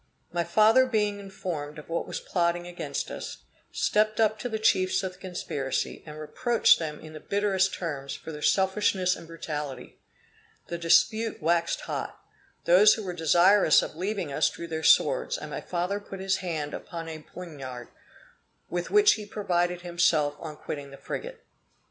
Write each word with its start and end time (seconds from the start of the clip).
My 0.31 0.43
father 0.43 0.87
being 0.87 1.19
informed 1.19 1.77
of 1.77 1.87
what 1.87 2.07
was 2.07 2.19
plotting 2.19 2.65
against 2.65 3.11
us, 3.11 3.43
stepped 3.71 4.19
up 4.19 4.39
to 4.39 4.49
the 4.49 4.57
chiefs 4.57 5.03
of 5.03 5.13
the 5.13 5.19
conspiracy, 5.19 6.01
and 6.07 6.17
reproached 6.19 6.79
them 6.79 6.99
in 6.99 7.13
the 7.13 7.19
bitterest 7.19 7.75
terms 7.75 8.15
for 8.15 8.31
their 8.31 8.41
selfishness 8.41 9.15
and 9.15 9.27
brutality. 9.27 9.99
The 10.69 10.79
dispute 10.79 11.39
waxed 11.39 11.81
hot. 11.81 12.19
Those 12.65 12.95
who 12.95 13.03
were 13.03 13.13
desirous 13.13 13.83
of 13.83 13.95
leaving 13.95 14.31
us 14.33 14.49
drew 14.49 14.65
their 14.65 14.81
swords, 14.81 15.37
and 15.37 15.51
my 15.51 15.61
father 15.61 15.99
put 15.99 16.19
his 16.19 16.37
hand 16.37 16.73
upon 16.73 17.07
a 17.07 17.21
poignard, 17.21 17.89
with 18.71 18.89
which 18.89 19.13
he 19.13 19.21
had 19.21 19.29
provided 19.29 19.81
himself 19.81 20.35
on 20.39 20.55
quitting 20.57 20.89
the 20.89 20.97
frigate. 20.97 21.45